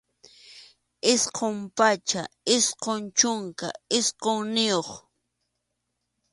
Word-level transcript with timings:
Isqun 1.13 1.57
pachak 1.77 2.29
isqun 2.55 3.01
chunka 3.17 3.67
isqunniyuq. 3.97 4.89